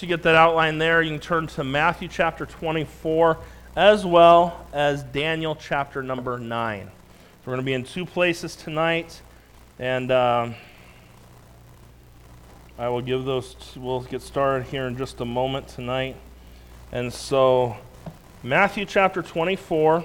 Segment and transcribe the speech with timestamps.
[0.00, 3.36] Once you get that outline there, you can turn to Matthew chapter 24
[3.76, 6.86] as well as Daniel chapter number 9.
[6.86, 6.90] So
[7.44, 9.20] we're going to be in two places tonight,
[9.78, 10.54] and um,
[12.78, 16.16] I will give those, we we'll get started here in just a moment tonight.
[16.92, 17.76] And so,
[18.42, 20.02] Matthew chapter 24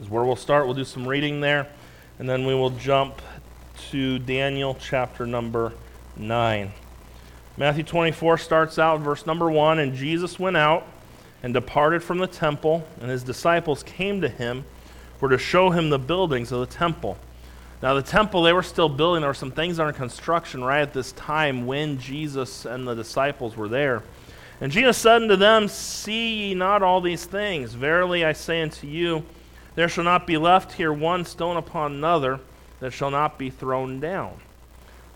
[0.00, 0.66] is where we'll start.
[0.66, 1.66] We'll do some reading there,
[2.20, 3.20] and then we will jump
[3.90, 5.72] to Daniel chapter number
[6.16, 6.72] 9.
[7.58, 10.86] Matthew 24 starts out, verse number 1 And Jesus went out
[11.42, 14.64] and departed from the temple, and his disciples came to him
[15.18, 17.18] for to show him the buildings of the temple.
[17.82, 19.22] Now, the temple, they were still building.
[19.22, 23.56] There were some things under construction right at this time when Jesus and the disciples
[23.56, 24.04] were there.
[24.60, 27.74] And Jesus said unto them, See ye not all these things?
[27.74, 29.24] Verily I say unto you,
[29.74, 32.38] there shall not be left here one stone upon another
[32.78, 34.40] that shall not be thrown down.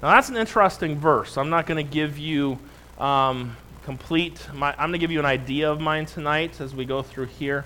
[0.03, 1.39] Now, that's an interesting verse.
[1.39, 2.59] I'm not going to give you
[2.99, 6.85] um, complete, my, I'm going to give you an idea of mine tonight as we
[6.85, 7.65] go through here.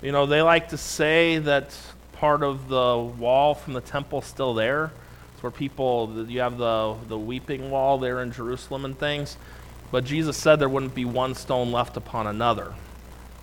[0.00, 1.76] You know, they like to say that
[2.12, 4.92] part of the wall from the temple is still there.
[5.34, 9.36] It's where people, you have the, the weeping wall there in Jerusalem and things.
[9.90, 12.74] But Jesus said there wouldn't be one stone left upon another.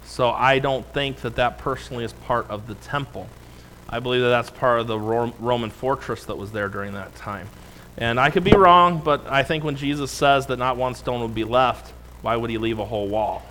[0.06, 3.28] So I don't think that that personally is part of the temple.
[3.90, 7.50] I believe that that's part of the Roman fortress that was there during that time.
[7.98, 11.22] And I could be wrong, but I think when Jesus says that not one stone
[11.22, 13.44] would be left, why would he leave a whole wall?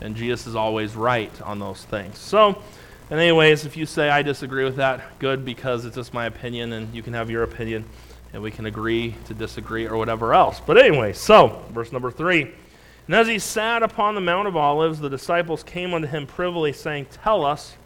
[0.00, 2.18] And Jesus is always right on those things.
[2.18, 2.62] So,
[3.10, 6.72] and anyways, if you say I disagree with that, good, because it's just my opinion,
[6.72, 7.84] and you can have your opinion,
[8.32, 10.60] and we can agree to disagree or whatever else.
[10.64, 12.52] But anyway, so, verse number three.
[13.06, 16.72] And as he sat upon the Mount of Olives, the disciples came unto him privily,
[16.72, 17.76] saying, Tell us,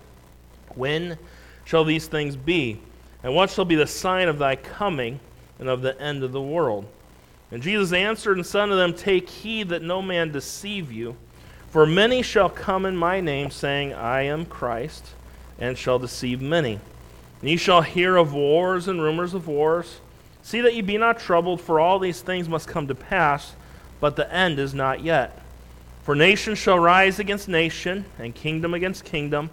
[0.74, 1.18] when
[1.64, 2.80] shall these things be?
[3.22, 5.20] And what shall be the sign of thy coming
[5.60, 6.86] and of the end of the world?
[7.52, 11.16] And Jesus answered and said unto them, Take heed that no man deceive you.
[11.68, 15.06] For many shall come in my name, saying, I am Christ,
[15.58, 16.80] and shall deceive many.
[17.40, 20.00] And ye shall hear of wars and rumors of wars.
[20.42, 23.54] See that ye be not troubled, for all these things must come to pass,
[24.00, 25.40] but the end is not yet.
[26.02, 29.50] For nation shall rise against nation, and kingdom against kingdom,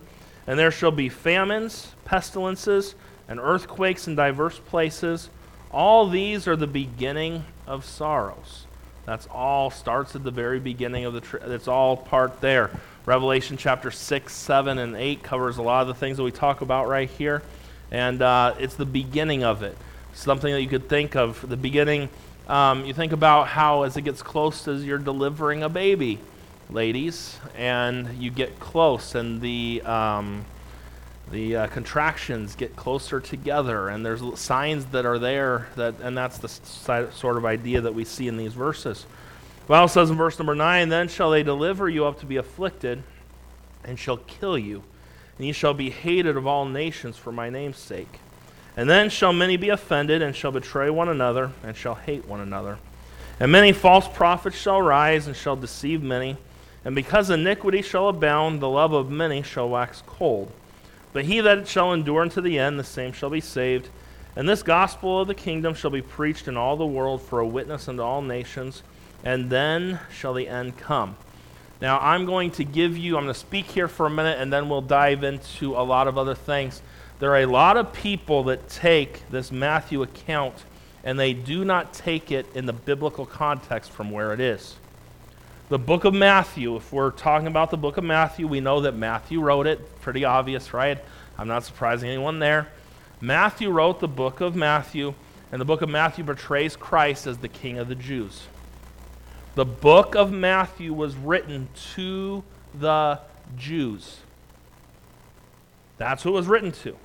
[0.47, 2.95] and there shall be famines, pestilences,
[3.27, 5.29] and earthquakes in divers places.
[5.71, 8.65] All these are the beginning of sorrows.
[9.05, 11.21] That's all starts at the very beginning of the.
[11.21, 12.71] Tri- it's all part there.
[13.05, 16.59] Revelation chapter six, seven, and eight covers a lot of the things that we talk
[16.61, 17.41] about right here,
[17.89, 19.77] and uh, it's the beginning of it.
[20.13, 21.47] Something that you could think of.
[21.47, 22.09] The beginning.
[22.47, 26.19] Um, you think about how as it gets close as you're delivering a baby,
[26.69, 30.45] ladies, and you get close, and the um,
[31.31, 36.37] the uh, contractions get closer together and there's signs that are there that and that's
[36.37, 36.47] the
[37.11, 39.05] sort of idea that we see in these verses.
[39.67, 43.03] Well, says in verse number 9 then shall they deliver you up to be afflicted
[43.83, 44.83] and shall kill you
[45.37, 48.19] and ye shall be hated of all nations for my name's sake.
[48.77, 52.39] And then shall many be offended and shall betray one another and shall hate one
[52.39, 52.77] another.
[53.39, 56.37] And many false prophets shall rise and shall deceive many.
[56.85, 60.51] And because iniquity shall abound the love of many shall wax cold
[61.17, 63.89] but he that shall endure unto the end, the same shall be saved.
[64.35, 67.47] And this gospel of the kingdom shall be preached in all the world for a
[67.47, 68.83] witness unto all nations,
[69.23, 71.17] and then shall the end come.
[71.81, 74.53] Now, I'm going to give you, I'm going to speak here for a minute, and
[74.53, 76.83] then we'll dive into a lot of other things.
[77.17, 80.65] There are a lot of people that take this Matthew account
[81.03, 84.75] and they do not take it in the biblical context from where it is.
[85.69, 88.95] The book of Matthew, if we're talking about the book of Matthew, we know that
[88.95, 89.99] Matthew wrote it.
[89.99, 90.97] Pretty obvious, right?
[91.37, 92.69] I'm not surprising anyone there.
[93.19, 95.13] Matthew wrote the book of Matthew,
[95.51, 98.47] and the book of Matthew portrays Christ as the King of the Jews.
[99.55, 103.19] The book of Matthew was written to the
[103.57, 104.19] Jews.
[105.97, 106.95] That's who it was written to.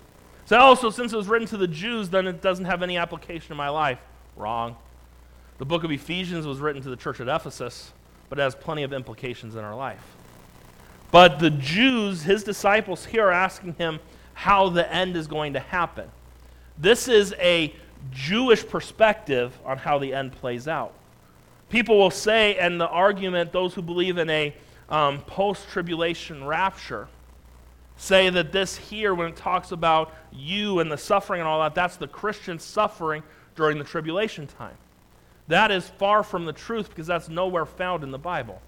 [0.45, 2.97] So, oh, also, since it was written to the Jews, then it doesn't have any
[2.97, 3.99] application in my life.
[4.37, 4.77] Wrong.
[5.59, 7.91] The book of Ephesians was written to the church at Ephesus
[8.33, 10.01] but it has plenty of implications in our life.
[11.11, 14.01] But the Jews, his disciples here, are asking him
[14.33, 16.11] how the end is going to happen.
[16.79, 17.75] This is a
[18.11, 20.95] Jewish perspective on how the end plays out.
[21.69, 24.55] People will say, and the argument, those who believe in a
[24.89, 27.09] um, post tribulation rapture,
[27.99, 31.75] say that this here, when it talks about you and the suffering and all that,
[31.75, 33.23] that's the Christian suffering
[33.57, 34.79] during the tribulation time.
[35.49, 38.63] That is far from the truth because that's nowhere found in the Bible.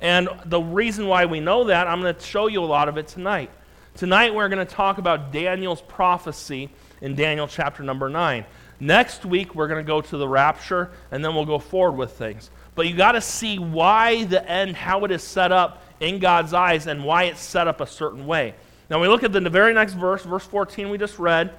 [0.00, 2.98] And the reason why we know that, I'm going to show you a lot of
[2.98, 3.50] it tonight.
[3.94, 6.70] Tonight, we're going to talk about Daniel's prophecy
[7.00, 8.44] in Daniel chapter number 9.
[8.80, 12.12] Next week, we're going to go to the rapture, and then we'll go forward with
[12.12, 12.50] things.
[12.74, 16.54] but you got to see why the end, how it is set up in God's
[16.54, 18.54] eyes, and why it's set up a certain way.
[18.88, 21.52] Now, we look at the very next verse, verse 14 we just read,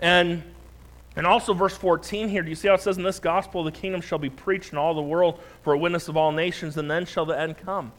[0.00, 0.42] and,
[1.16, 2.42] and also verse 14 here.
[2.42, 4.78] Do you see how it says, In this gospel the kingdom shall be preached in
[4.78, 7.92] all the world for a witness of all nations, and then shall the end come?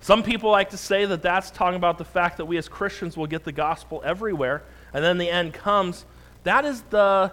[0.00, 3.16] Some people like to say that that's talking about the fact that we as Christians
[3.16, 4.62] will get the gospel everywhere,
[4.92, 6.04] and then the end comes.
[6.42, 7.32] That is the.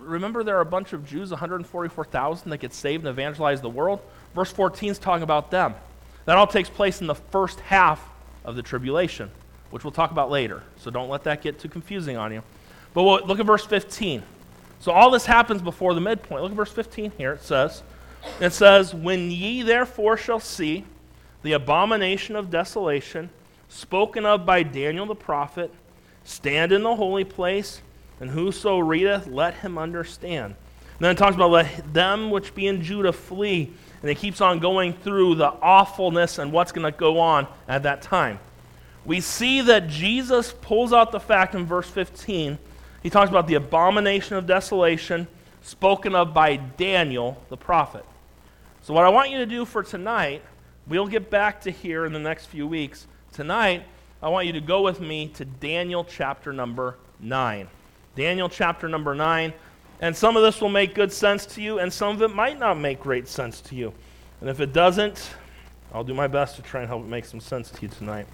[0.00, 4.00] Remember, there are a bunch of Jews, 144,000, that get saved and evangelize the world?
[4.34, 5.74] Verse 14 is talking about them.
[6.24, 8.02] That all takes place in the first half
[8.44, 9.30] of the tribulation,
[9.70, 10.62] which we'll talk about later.
[10.78, 12.42] So don't let that get too confusing on you.
[12.92, 14.22] But look at verse 15.
[14.80, 16.42] So all this happens before the midpoint.
[16.42, 17.32] Look at verse 15 here.
[17.32, 17.82] It says,
[18.40, 20.84] It says, When ye therefore shall see
[21.42, 23.30] the abomination of desolation,
[23.68, 25.72] spoken of by Daniel the prophet,
[26.24, 27.80] stand in the holy place,
[28.20, 30.54] and whoso readeth, let him understand.
[30.98, 33.72] And then it talks about let them which be in Judah flee.
[34.02, 37.84] And it keeps on going through the awfulness and what's going to go on at
[37.84, 38.40] that time.
[39.04, 42.58] We see that Jesus pulls out the fact in verse 15.
[43.02, 45.28] He talks about the abomination of desolation
[45.62, 48.04] spoken of by Daniel the prophet.
[48.82, 50.42] So, what I want you to do for tonight
[50.88, 53.06] We'll get back to here in the next few weeks.
[53.34, 53.84] Tonight,
[54.22, 57.68] I want you to go with me to Daniel chapter number 9.
[58.16, 59.52] Daniel chapter number 9.
[60.00, 62.58] And some of this will make good sense to you, and some of it might
[62.58, 63.92] not make great sense to you.
[64.40, 65.28] And if it doesn't,
[65.92, 68.26] I'll do my best to try and help it make some sense to you tonight.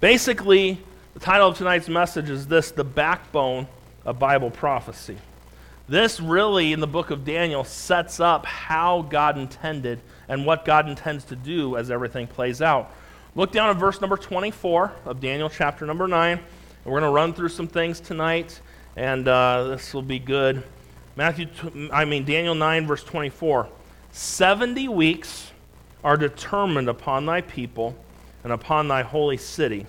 [0.00, 0.80] Basically,
[1.14, 3.66] the title of tonight's message is this The Backbone
[4.04, 5.16] of Bible Prophecy.
[5.88, 9.98] This really, in the book of Daniel, sets up how God intended
[10.28, 12.92] and what God intends to do as everything plays out.
[13.34, 16.38] Look down at verse number 24 of Daniel chapter number 9.
[16.38, 16.44] And
[16.84, 18.60] we're going to run through some things tonight,
[18.94, 20.62] and uh, this will be good.
[21.16, 21.48] Matthew,
[21.92, 23.68] I mean Daniel 9, verse 24.
[24.12, 25.50] Seventy weeks
[26.04, 27.96] are determined upon thy people
[28.44, 29.86] and upon thy holy city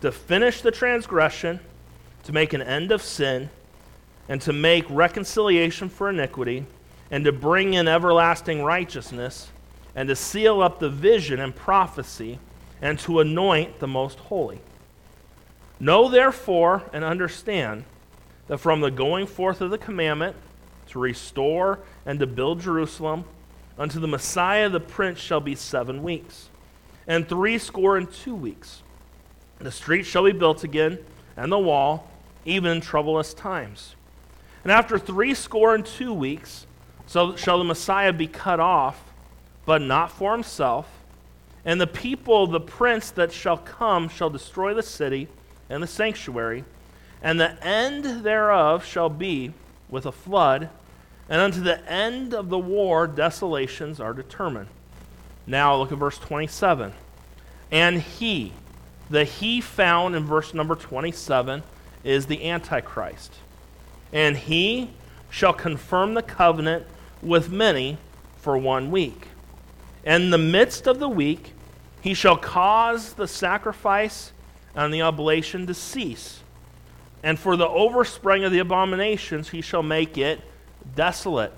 [0.00, 1.60] to finish the transgression,
[2.24, 3.50] to make an end of sin,
[4.28, 6.64] and to make reconciliation for iniquity,
[7.10, 9.50] and to bring in everlasting righteousness
[9.94, 12.38] and to seal up the vision and prophecy,
[12.80, 14.60] and to anoint the most holy.
[15.78, 17.84] Know therefore and understand
[18.46, 20.36] that from the going forth of the commandment
[20.88, 23.24] to restore and to build Jerusalem
[23.78, 26.48] unto the Messiah the Prince shall be seven weeks,
[27.06, 28.82] and three score and two weeks.
[29.60, 30.98] The street shall be built again,
[31.36, 32.10] and the wall,
[32.44, 33.94] even in troublous times.
[34.64, 36.66] And after three score and two weeks,
[37.06, 39.02] so shall the Messiah be cut off
[39.70, 40.88] but not for himself.
[41.64, 45.28] And the people, the prince that shall come, shall destroy the city
[45.68, 46.64] and the sanctuary,
[47.22, 49.52] and the end thereof shall be
[49.88, 50.70] with a flood,
[51.28, 54.68] and unto the end of the war desolations are determined.
[55.46, 56.92] Now look at verse 27.
[57.70, 58.52] And he,
[59.10, 61.62] the he found in verse number 27,
[62.04, 63.34] is the Antichrist.
[64.12, 64.90] And he
[65.28, 66.86] shall confirm the covenant
[67.22, 67.98] with many
[68.38, 69.28] for one week.
[70.04, 71.52] In the midst of the week,
[72.00, 74.32] he shall cause the sacrifice
[74.74, 76.40] and the oblation to cease.
[77.22, 80.40] And for the overspring of the abominations, he shall make it
[80.94, 81.52] desolate.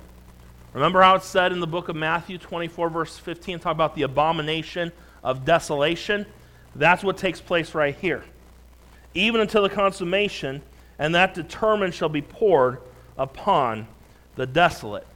[0.72, 4.02] Remember how it said in the book of Matthew 24, verse 15, talk about the
[4.02, 4.90] abomination
[5.22, 6.26] of desolation?
[6.74, 8.24] That's what takes place right here.
[9.14, 10.62] Even until the consummation,
[10.98, 12.78] and that determined shall be poured
[13.18, 13.86] upon
[14.36, 15.06] the desolate.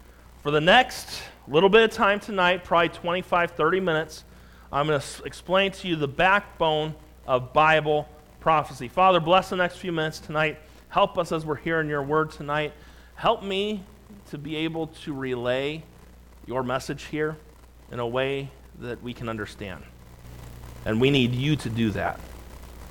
[0.43, 4.25] For the next little bit of time tonight, probably 25, 30 minutes.
[4.73, 6.95] I'm going to explain to you the backbone
[7.27, 8.09] of Bible
[8.41, 8.89] prophecy.
[8.89, 10.59] Father, bless the next few minutes tonight.
[10.89, 12.73] Help us as we're hearing your word tonight.
[13.15, 13.83] Help me
[14.31, 15.83] to be able to relay
[16.47, 17.37] your message here
[17.91, 19.83] in a way that we can understand.
[20.87, 22.19] And we need you to do that.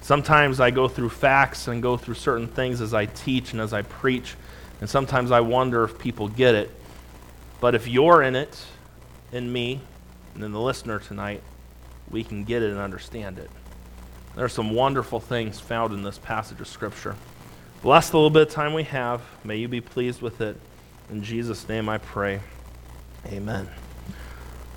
[0.02, 3.74] Sometimes I go through facts and go through certain things as I teach and as
[3.74, 4.36] I preach,
[4.80, 6.70] and sometimes I wonder if people get it.
[7.60, 8.64] But if you're in it,
[9.32, 9.80] in me,
[10.36, 11.42] and in the listener tonight,
[12.12, 13.50] we can get it and understand it.
[14.36, 17.16] There are some wonderful things found in this passage of Scripture.
[17.82, 19.22] Bless the little bit of time we have.
[19.44, 20.58] May you be pleased with it.
[21.10, 22.42] In Jesus' name I pray.
[23.28, 23.70] Amen.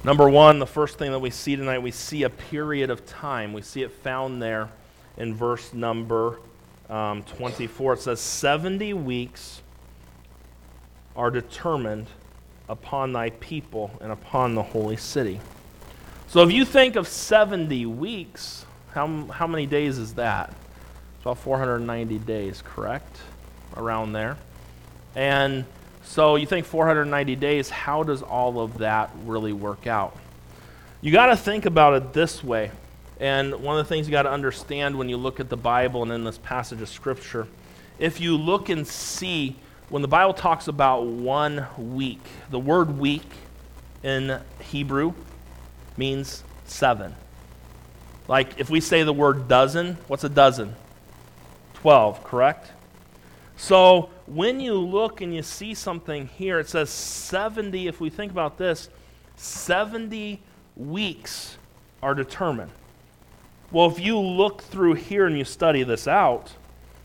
[0.05, 3.53] Number one, the first thing that we see tonight, we see a period of time.
[3.53, 4.69] We see it found there
[5.17, 6.39] in verse number
[6.89, 7.95] um, 24.
[7.95, 9.61] It says, 70 weeks
[11.17, 12.07] are determined
[12.69, 15.41] upon thy people and upon the holy city.
[16.29, 20.51] So if you think of 70 weeks, how, how many days is that?
[21.15, 23.17] It's about 490 days, correct?
[23.77, 24.37] Around there.
[25.17, 25.65] And
[26.03, 30.17] So you think 490 days, how does all of that really work out?
[31.01, 32.71] You got to think about it this way.
[33.21, 36.03] And one of the things you got to understand when you look at the Bible
[36.03, 37.47] and in this passage of Scripture,
[37.99, 39.57] if you look and see
[39.89, 43.27] when the Bible talks about one week, the word week
[44.03, 45.15] in Hebrew
[45.97, 47.15] means seven.
[48.29, 50.75] Like if we say the word dozen, what's a dozen?
[51.75, 52.71] 12, correct?
[53.59, 58.31] So when you look and you see something here, it says 70, if we think
[58.31, 58.89] about this,
[59.35, 60.41] 70
[60.77, 61.59] weeks
[62.01, 62.71] are determined.
[63.73, 66.53] Well, if you look through here and you study this out,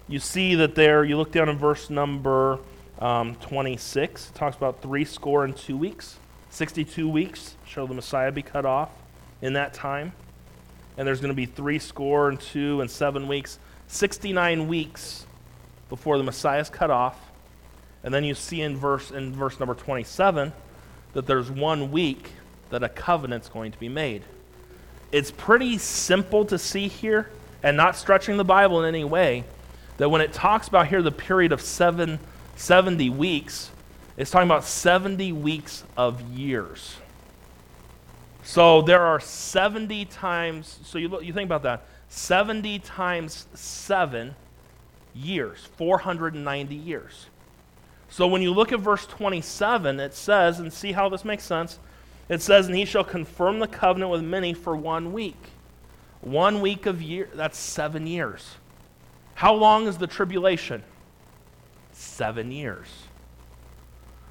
[0.08, 2.60] you see that there, you look down in verse number
[3.00, 6.20] um, 26, it talks about three score and two weeks.
[6.52, 8.92] 62 weeks shall the Messiah be cut off
[9.42, 10.14] in that time.
[10.98, 13.58] And there's going to be three score and two and seven weeks.
[13.88, 15.26] 69 weeks
[15.94, 17.16] before the Messiah is cut off.
[18.04, 20.52] And then you see in verse, in verse number 27
[21.14, 22.32] that there's one week
[22.72, 24.24] that a covenant's going to be made.
[25.12, 27.30] It's pretty simple to see here,
[27.62, 29.44] and not stretching the Bible in any way,
[29.98, 32.18] that when it talks about here the period of seven,
[32.56, 33.70] 70 weeks,
[34.18, 36.96] it's talking about 70 weeks of years.
[38.42, 44.34] So there are 70 times, so you, you think about that 70 times 7
[45.14, 47.28] years, 490 years.
[48.10, 51.80] So when you look at verse 27, it says, and see how this makes sense,
[52.30, 55.38] it says, And he shall confirm the covenant with many for one week.
[56.22, 58.56] One week of year, that's seven years.
[59.36, 60.84] How long is the tribulation?
[61.92, 62.88] Seven years.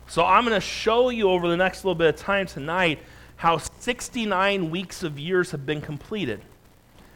[0.06, 3.00] So I'm going to show you over the next little bit of time tonight
[3.36, 6.40] how 69 weeks of years have been completed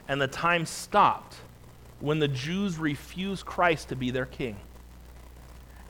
[0.09, 1.37] and the time stopped
[2.01, 4.57] when the Jews refuse Christ to be their king.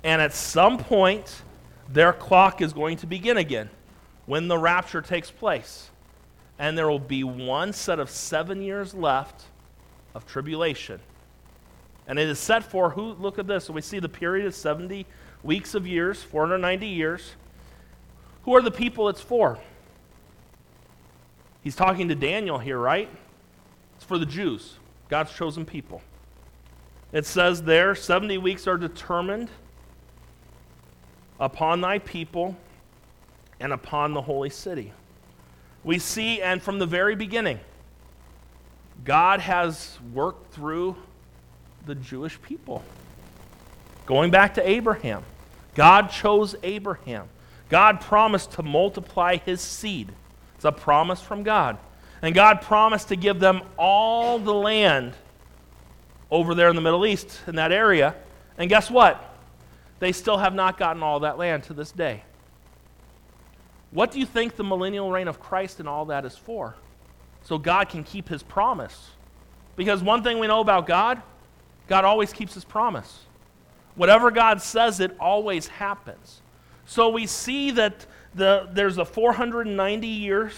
[0.04, 1.42] And at some point,
[1.88, 3.70] their clock is going to begin again
[4.26, 5.90] when the rapture takes place.
[6.58, 9.44] And there will be one set of seven years left
[10.14, 11.00] of tribulation.
[12.06, 13.12] And it is set for who?
[13.14, 13.64] Look at this.
[13.64, 15.06] So we see the period of 70
[15.42, 17.32] weeks of years, 490 years.
[18.44, 19.58] Who are the people it's for?
[21.62, 23.08] He's talking to Daniel here, right?
[23.96, 24.74] It's for the Jews,
[25.08, 26.02] God's chosen people.
[27.12, 29.48] It says there 70 weeks are determined
[31.38, 32.56] upon thy people
[33.60, 34.92] and upon the holy city.
[35.84, 37.60] We see, and from the very beginning,
[39.04, 40.96] God has worked through
[41.86, 42.82] the Jewish people.
[44.04, 45.22] Going back to Abraham,
[45.74, 47.28] God chose Abraham.
[47.68, 50.10] God promised to multiply his seed.
[50.56, 51.78] It's a promise from God.
[52.22, 55.14] And God promised to give them all the land
[56.30, 58.14] over there in the Middle East, in that area.
[58.58, 59.34] And guess what?
[59.98, 62.22] They still have not gotten all that land to this day.
[63.90, 66.74] What do you think the millennial reign of Christ and all that is for?
[67.44, 69.10] So God can keep his promise.
[69.76, 71.22] Because one thing we know about God,
[71.86, 73.20] God always keeps his promise.
[73.94, 76.42] Whatever God says, it always happens.
[76.86, 80.52] So we see that the, there's a 490 years.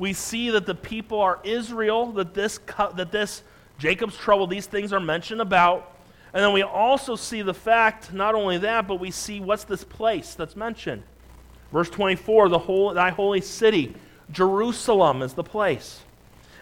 [0.00, 2.58] We see that the people are Israel, that this,
[2.96, 3.42] that this
[3.78, 5.94] Jacob's trouble, these things are mentioned about.
[6.32, 9.84] And then we also see the fact, not only that, but we see what's this
[9.84, 11.02] place that's mentioned.
[11.70, 13.94] Verse 24, the whole, thy holy city,
[14.32, 16.00] Jerusalem is the place.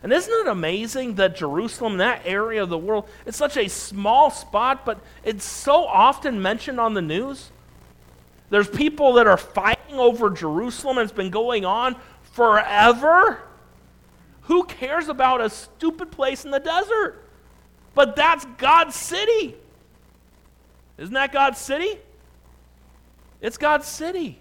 [0.02, 4.32] And isn't it amazing that Jerusalem, that area of the world, it's such a small
[4.32, 7.52] spot, but it's so often mentioned on the news?
[8.50, 11.94] There's people that are fighting over Jerusalem, and it's been going on
[12.38, 13.40] forever.
[14.42, 17.28] Who cares about a stupid place in the desert?
[17.94, 19.56] But that's God's city.
[20.98, 21.98] Isn't that God's city?
[23.40, 24.38] It's God's city.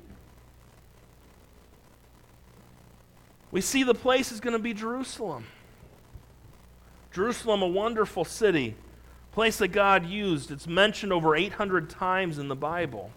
[3.50, 5.46] We see the place is going to be Jerusalem.
[7.12, 8.76] Jerusalem, a wonderful city,
[9.32, 10.52] place that God used.
[10.52, 13.10] It's mentioned over 800 times in the Bible.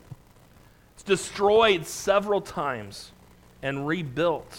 [0.94, 3.12] It's destroyed several times
[3.62, 4.58] and rebuilt.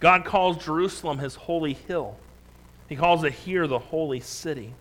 [0.00, 2.16] God calls Jerusalem his holy hill.
[2.88, 4.74] He calls it here the holy city.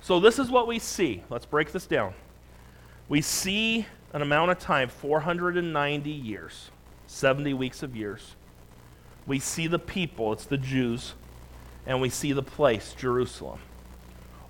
[0.00, 1.22] So, this is what we see.
[1.30, 2.14] Let's break this down.
[3.08, 6.70] We see an amount of time 490 years.
[7.06, 8.34] 70 weeks of years.
[9.26, 11.14] We see the people, it's the Jews,
[11.86, 13.60] and we see the place, Jerusalem.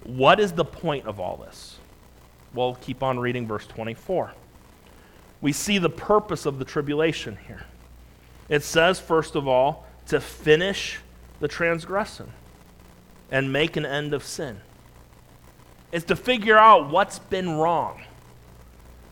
[0.05, 1.79] What is the point of all this?
[2.55, 4.33] Well, keep on reading verse 24.
[5.43, 7.65] We see the purpose of the tribulation here.
[8.49, 11.01] It says, first of all, to finish
[11.41, 12.33] the transgression
[13.31, 14.61] and make an end of sin.
[15.91, 18.03] It's to figure out what's been wrong.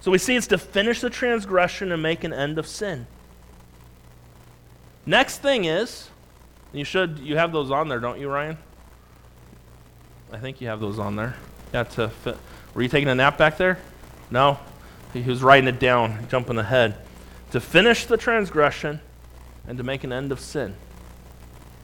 [0.00, 3.06] So we see it's to finish the transgression and make an end of sin.
[5.04, 6.08] Next thing is,
[6.72, 8.56] you should you have those on there, don't you, Ryan?
[10.32, 11.34] I think you have those on there.
[11.74, 12.38] Yeah, to fit.
[12.72, 13.78] Were you taking a nap back there?
[14.30, 14.58] No.
[15.12, 16.96] He was writing it down, jumping ahead.
[17.50, 19.00] To finish the transgression
[19.66, 20.74] and to make an end of sin.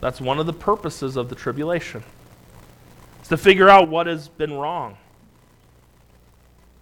[0.01, 2.05] That's one of the purposes of the tribulation.
[3.21, 4.97] It's to figure out what has been wrong.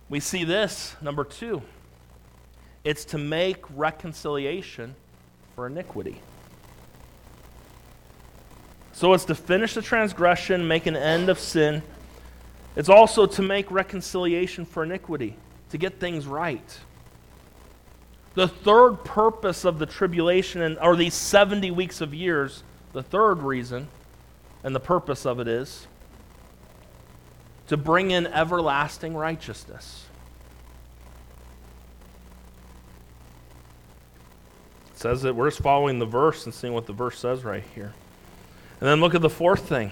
[0.08, 1.62] We see this, number two.
[2.84, 4.94] It's to make reconciliation
[5.54, 6.20] for iniquity.
[8.92, 11.82] So it's to finish the transgression, make an end of sin.
[12.76, 15.36] It's also to make reconciliation for iniquity,
[15.74, 16.78] to get things right.
[18.34, 22.62] The third purpose of the tribulation, and, or these 70 weeks of years,
[22.92, 23.88] the third reason
[24.62, 25.88] and the purpose of it is
[27.66, 30.06] to bring in everlasting righteousness.
[34.92, 37.64] It says that we're just following the verse and seeing what the verse says right
[37.74, 37.92] here.
[38.80, 39.90] And then look at the fourth thing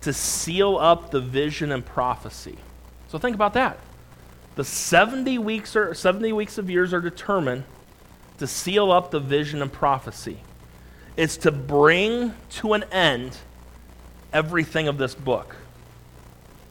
[0.00, 2.56] to seal up the vision and prophecy.
[3.08, 3.78] So think about that.
[4.54, 7.64] The 70 weeks, or 70 weeks of years are determined
[8.38, 10.38] to seal up the vision and prophecy.
[11.16, 13.36] It's to bring to an end
[14.32, 15.56] everything of this book.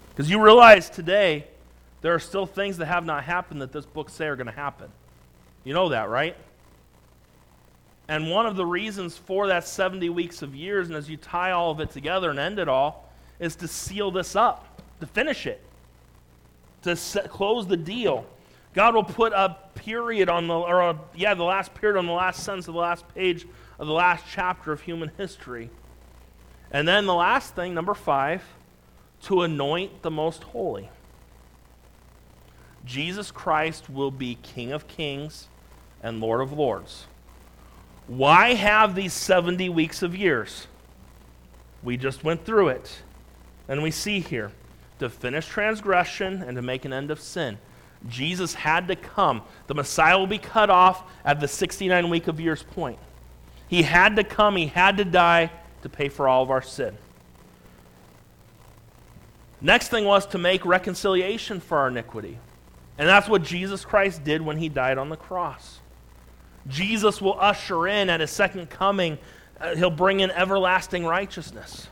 [0.09, 1.47] Because you realize today
[2.01, 4.51] there are still things that have not happened that this book say are going to
[4.51, 4.89] happen.
[5.63, 6.35] You know that, right?
[8.07, 11.51] And one of the reasons for that 70 weeks of years, and as you tie
[11.51, 13.09] all of it together and end it all,
[13.39, 15.63] is to seal this up, to finish it,
[16.83, 18.25] to set, close the deal.
[18.73, 22.13] God will put a period on the, or a, yeah, the last period on the
[22.13, 23.45] last sentence of the last page
[23.77, 25.69] of the last chapter of human history.
[26.71, 28.43] And then the last thing, number five,
[29.23, 30.89] to anoint the most holy.
[32.85, 35.47] Jesus Christ will be King of kings
[36.01, 37.05] and Lord of lords.
[38.07, 40.67] Why have these 70 weeks of years?
[41.83, 43.01] We just went through it.
[43.67, 44.51] And we see here
[45.01, 47.57] to finish transgression and to make an end of sin.
[48.07, 49.41] Jesus had to come.
[49.67, 52.99] The Messiah will be cut off at the 69 week of years point.
[53.67, 56.97] He had to come, he had to die to pay for all of our sin.
[59.59, 62.37] Next thing was to make reconciliation for our iniquity.
[62.97, 65.79] And that's what Jesus Christ did when he died on the cross.
[66.67, 69.17] Jesus will usher in at his second coming,
[69.59, 71.87] uh, he'll bring in everlasting righteousness.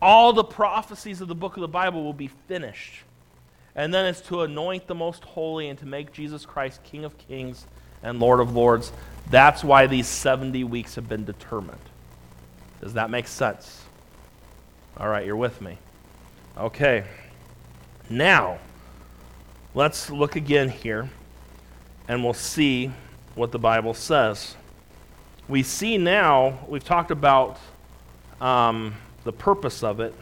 [0.00, 3.02] All the prophecies of the book of the Bible will be finished.
[3.74, 7.16] And then it's to anoint the most holy and to make Jesus Christ King of
[7.18, 7.66] kings
[8.02, 8.92] and Lord of lords.
[9.30, 11.78] That's why these 70 weeks have been determined.
[12.80, 13.84] Does that make sense?
[14.96, 15.78] All right, you're with me.
[16.56, 17.04] Okay.
[18.10, 18.58] Now,
[19.74, 21.08] let's look again here
[22.08, 22.90] and we'll see
[23.34, 24.56] what the Bible says.
[25.48, 27.58] We see now, we've talked about
[28.40, 28.94] um,
[29.28, 30.14] the purpose of it.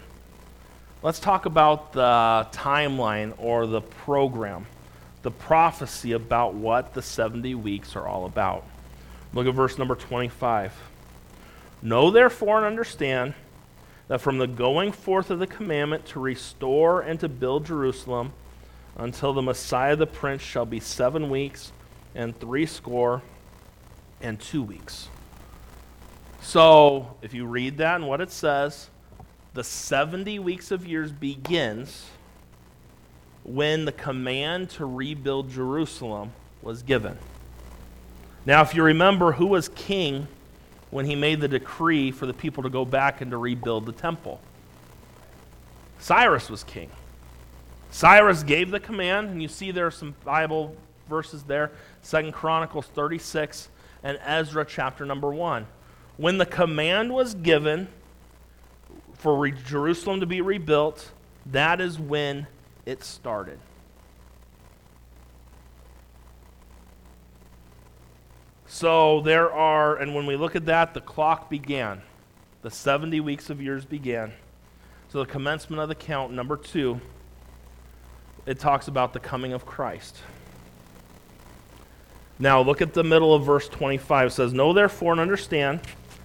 [1.01, 4.67] Let's talk about the timeline or the program,
[5.23, 8.65] the prophecy about what the 70 weeks are all about.
[9.33, 10.73] Look at verse number 25.
[11.83, 13.35] Know therefore and understand
[14.09, 18.33] that from the going forth of the commandment to restore and to build Jerusalem
[18.97, 21.71] until the Messiah the Prince shall be seven weeks
[22.13, 23.23] and three score
[24.21, 25.07] and two weeks.
[26.43, 28.91] So, if you read that and what it says,
[29.57, 32.11] the 70 weeks of years begins
[33.43, 37.17] when the command to rebuild Jerusalem was given.
[38.45, 40.29] Now, if you remember who was king
[40.91, 43.93] when he made the decree for the people to go back and to rebuild the
[43.93, 44.43] temple,
[46.01, 46.91] Cyrus was king.
[47.91, 50.77] Cyrus gave the command, and you see there are some Bible
[51.09, 51.71] verses there
[52.03, 53.71] Second Chronicles 36
[54.03, 55.67] and Ezra chapter number 1.
[56.19, 57.89] When the command was given
[59.19, 61.11] for re- Jerusalem to be rebuilt,
[61.47, 62.47] that is when
[62.85, 63.59] it started.
[68.67, 72.03] So there are, and when we look at that, the clock began.
[72.63, 74.33] The 70 weeks of years began.
[75.09, 77.01] So the commencement of the count, number two,
[78.45, 80.19] it talks about the coming of Christ.
[82.39, 84.27] Now look at the middle of verse 25.
[84.27, 85.81] It says, Know therefore and understand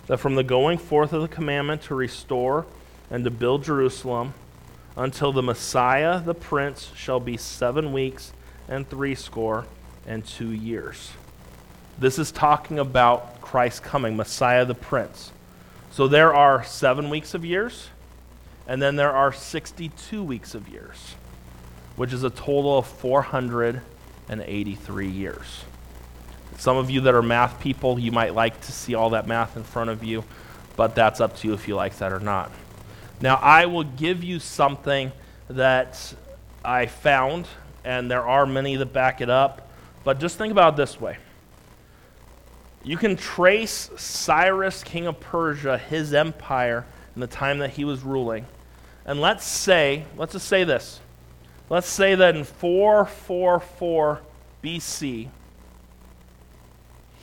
[0.08, 2.66] that from the going forth of the commandment to restore
[3.12, 4.34] and to build Jerusalem
[4.96, 8.34] until the Messiah, the Prince, shall be seven weeks
[8.68, 9.68] and threescore
[10.08, 11.12] and two years.
[12.00, 15.32] This is talking about Christ coming, Messiah the Prince.
[15.92, 17.90] So there are seven weeks of years,
[18.66, 21.16] and then there are 62 weeks of years.
[21.98, 25.66] which is a total of 483 years.
[26.58, 29.58] Some of you that are math people, you might like to see all that math
[29.58, 30.24] in front of you,
[30.76, 32.52] but that's up to you if you like that or not.
[33.22, 35.12] Now, I will give you something
[35.50, 36.14] that
[36.66, 37.48] I found,
[37.84, 39.70] and there are many that back it up,
[40.04, 41.18] but just think about this way.
[42.84, 48.02] You can trace Cyrus, king of Persia, his empire, in the time that he was
[48.02, 48.46] ruling.
[49.06, 51.00] And let's say, let's just say this.
[51.70, 54.22] Let's say that in 444
[54.64, 55.30] BC,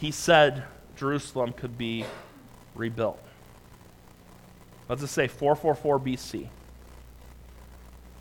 [0.01, 0.63] he said
[0.97, 2.05] Jerusalem could be
[2.77, 3.21] rebuilt.
[4.89, 6.49] Let's just say 444 BC.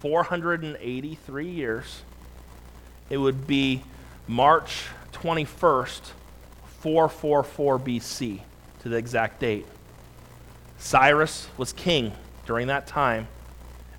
[0.00, 2.02] 483 years,
[3.10, 3.84] it would be
[4.26, 6.00] March 21st,
[6.80, 8.40] 444 BC
[8.80, 9.66] to the exact date.
[10.78, 12.12] Cyrus was king
[12.46, 13.28] during that time.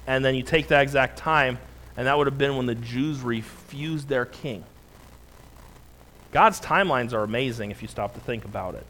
[0.08, 1.60] And then you take that exact time,
[1.96, 4.63] and that would have been when the Jews refused their king.
[6.32, 8.86] God's timelines are amazing if you stop to think about it.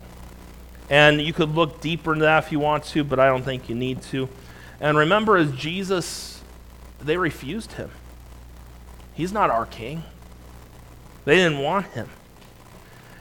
[0.90, 3.70] And you could look deeper into that if you want to, but I don't think
[3.70, 4.30] you need to.
[4.80, 6.42] And remember, as Jesus,
[7.02, 7.92] they refused him.
[9.14, 10.04] He's not our king.
[11.26, 12.10] They didn't want him.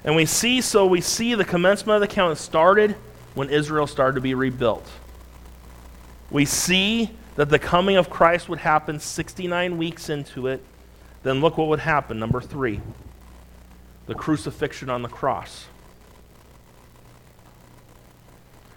[0.05, 2.93] And we see, so we see the commencement of the count started
[3.35, 4.89] when Israel started to be rebuilt.
[6.31, 10.63] We see that the coming of Christ would happen 69 weeks into it.
[11.23, 12.19] Then look what would happen.
[12.19, 12.81] Number three,
[14.07, 15.67] the crucifixion on the cross.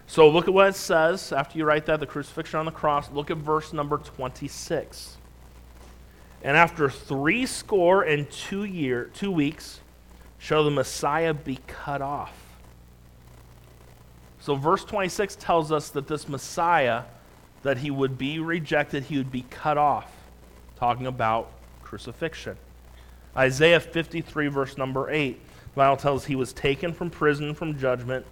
[0.07, 3.09] So look at what it says after you write that, the crucifixion on the cross.
[3.11, 5.17] Look at verse number 26.
[6.43, 9.79] And after three score and two year, two weeks,
[10.41, 12.35] shall the Messiah be cut off.
[14.39, 17.03] So, verse 26 tells us that this Messiah,
[17.61, 20.11] that he would be rejected, he would be cut off,
[20.77, 21.51] talking about
[21.83, 22.57] crucifixion.
[23.37, 28.25] Isaiah 53, verse number 8, the Bible tells he was taken from prison, from judgment,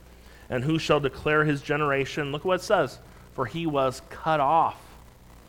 [0.50, 2.32] and who shall declare his generation?
[2.32, 2.98] Look what it says.
[3.36, 4.82] For he was cut off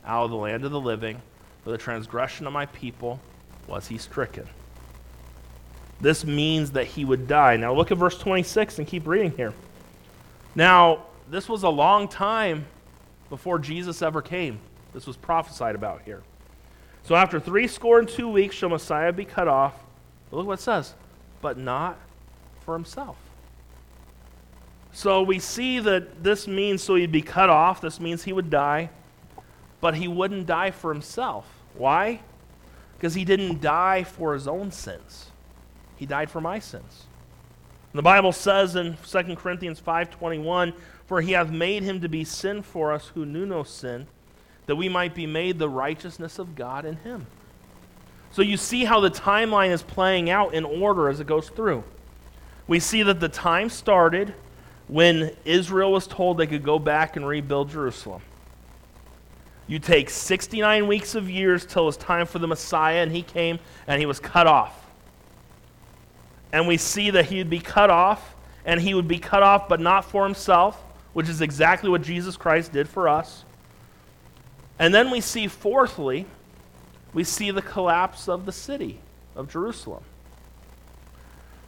[0.05, 1.23] out of the land of the living,
[1.65, 3.19] for the transgression of my people
[3.67, 4.47] was he stricken.
[6.01, 7.57] This means that he would die.
[7.57, 9.53] Now look at verse 26 and keep reading here.
[10.55, 12.67] Now, this was a long time
[13.29, 14.59] before Jesus ever came.
[14.93, 16.23] This was prophesied about here.
[17.03, 19.75] So after three score and two weeks shall Messiah be cut off.
[20.31, 20.95] Look what it says.
[21.41, 21.99] But not
[22.65, 23.17] for himself.
[24.93, 27.81] So we see that this means so he'd be cut off.
[27.81, 28.91] This means he would die.
[29.81, 31.47] But he wouldn't die for himself.
[31.75, 32.21] Why?
[32.97, 35.30] Because he didn't die for his own sins.
[36.01, 37.05] He died for my sins.
[37.93, 40.73] The Bible says in 2 Corinthians 5:21,
[41.05, 44.07] "For he hath made him to be sin for us who knew no sin,
[44.65, 47.27] that we might be made the righteousness of God in him."
[48.31, 51.85] So you see how the timeline is playing out in order as it goes through.
[52.67, 54.33] We see that the time started
[54.89, 58.23] when Israel was told they could go back and rebuild Jerusalem.
[59.67, 63.21] You take 69 weeks of years till it was time for the Messiah, and he
[63.21, 64.80] came and he was cut off
[66.53, 68.35] and we see that he would be cut off,
[68.65, 70.83] and he would be cut off, but not for himself,
[71.13, 73.45] which is exactly what Jesus Christ did for us.
[74.79, 76.27] And then we see, fourthly,
[77.13, 79.01] we see the collapse of the city
[79.37, 80.03] of Jerusalem.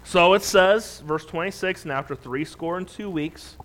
[0.05, 3.57] So it says, verse 26, and after three score and two weeks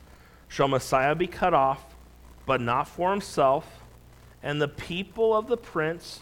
[0.48, 1.84] shall Messiah be cut off,
[2.46, 3.66] but not for himself,
[4.44, 6.22] and the people of the prince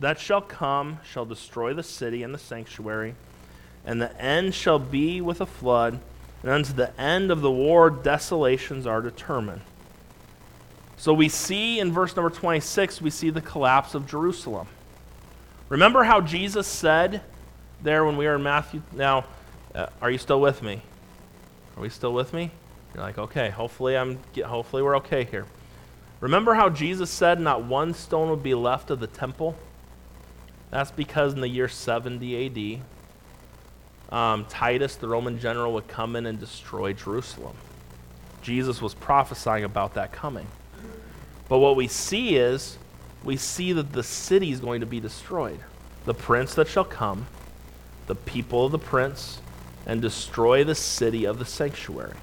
[0.00, 3.14] that shall come shall destroy the city and the sanctuary
[3.84, 6.00] and the end shall be with a flood,
[6.42, 9.62] and unto the end of the war desolations are determined.
[10.96, 14.66] So we see in verse number 26, we see the collapse of Jerusalem.
[15.68, 17.22] Remember how Jesus said
[17.82, 18.82] there when we were in Matthew?
[18.92, 19.24] Now,
[19.74, 20.82] uh, are you still with me?
[21.76, 22.50] Are we still with me?
[22.94, 25.46] You're like, okay, hopefully I'm hopefully we're okay here.
[26.20, 29.56] Remember how Jesus said not one stone would be left of the temple?
[30.70, 32.82] That's because in the year 70 AD,
[34.10, 37.56] um, Titus, the Roman general, would come in and destroy Jerusalem.
[38.42, 40.46] Jesus was prophesying about that coming.
[41.48, 42.78] But what we see is,
[43.22, 45.60] we see that the city is going to be destroyed.
[46.04, 47.26] The prince that shall come,
[48.06, 49.40] the people of the prince,
[49.86, 52.16] and destroy the city of the sanctuary.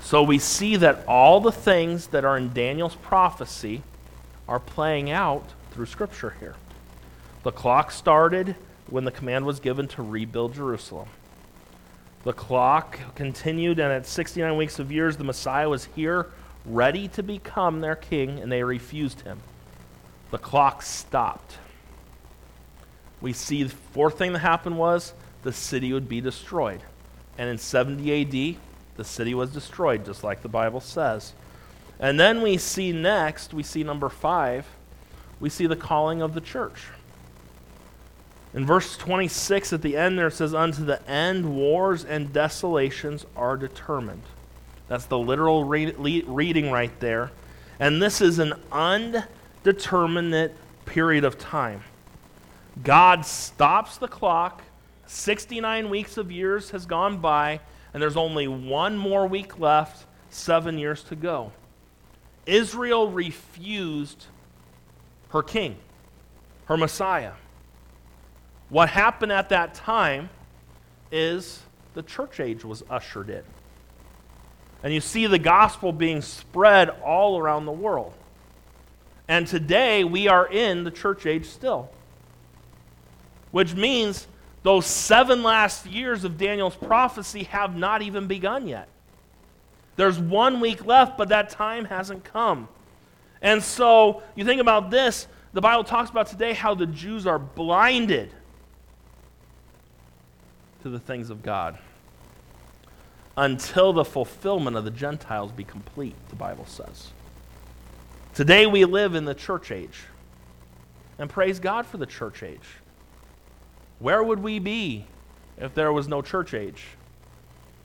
[0.00, 3.82] So we see that all the things that are in Daniel's prophecy
[4.48, 6.56] are playing out through Scripture here.
[7.42, 8.56] The clock started
[8.90, 11.08] when the command was given to rebuild Jerusalem.
[12.24, 16.26] The clock continued, and at 69 weeks of years, the Messiah was here,
[16.66, 19.40] ready to become their king, and they refused him.
[20.30, 21.58] The clock stopped.
[23.20, 26.82] We see the fourth thing that happened was the city would be destroyed.
[27.38, 28.60] And in 70 AD,
[28.96, 31.32] the city was destroyed, just like the Bible says.
[31.98, 34.66] And then we see next, we see number five,
[35.38, 36.86] we see the calling of the church.
[38.52, 43.24] In verse 26 at the end there it says, Unto the end wars and desolations
[43.36, 44.22] are determined.
[44.88, 47.30] That's the literal re- reading right there.
[47.78, 51.82] And this is an undeterminate period of time.
[52.82, 54.62] God stops the clock.
[55.06, 57.60] 69 weeks of years has gone by,
[57.92, 61.52] and there's only one more week left, seven years to go.
[62.46, 64.26] Israel refused
[65.30, 65.76] her king,
[66.66, 67.32] her Messiah.
[68.70, 70.30] What happened at that time
[71.12, 71.60] is
[71.94, 73.42] the church age was ushered in.
[74.82, 78.14] And you see the gospel being spread all around the world.
[79.28, 81.90] And today we are in the church age still.
[83.50, 84.28] Which means
[84.62, 88.88] those seven last years of Daniel's prophecy have not even begun yet.
[89.96, 92.68] There's one week left, but that time hasn't come.
[93.42, 97.38] And so you think about this the Bible talks about today how the Jews are
[97.38, 98.32] blinded
[100.82, 101.78] to the things of God
[103.36, 107.10] until the fulfillment of the Gentiles be complete, the Bible says.
[108.34, 110.02] Today we live in the church age.
[111.18, 112.76] And praise God for the church age.
[113.98, 115.06] Where would we be
[115.58, 116.84] if there was no church age?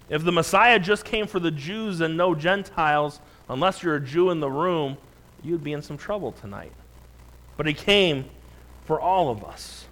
[0.10, 4.30] If the Messiah just came for the Jews and no Gentiles, unless you're a Jew
[4.30, 4.98] in the room,
[5.44, 6.72] you'd be in some trouble tonight.
[7.58, 8.26] But he came
[8.86, 9.85] for all of us.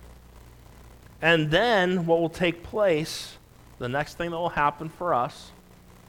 [1.24, 3.38] And then what will take place,
[3.80, 5.54] the next thing that will happen for us,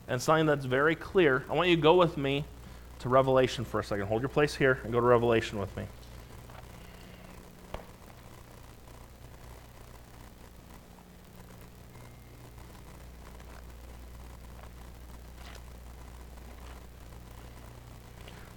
[0.08, 2.44] and something that's very clear, I want you to go with me
[2.98, 4.06] to Revelation for a second.
[4.08, 5.84] Hold your place here and go to Revelation with me.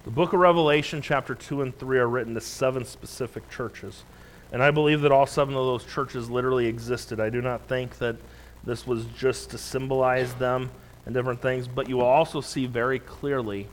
[0.06, 4.04] The book of Revelation, chapter 2 and 3, are written to seven specific churches.
[4.52, 7.20] And I believe that all seven of those churches literally existed.
[7.20, 8.16] I do not think that
[8.64, 10.72] this was just to symbolize them
[11.06, 13.68] and different things, but you will also see very clearly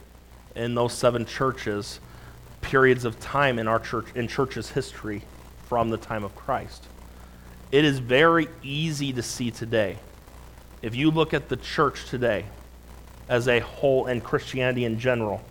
[0.55, 2.01] in those seven churches
[2.61, 5.23] periods of time in our church in church's history
[5.67, 6.87] from the time of Christ.
[7.73, 9.99] It is very easy to see today.
[10.81, 12.45] If you look at the church today
[13.29, 15.45] as a whole and Christianity in general,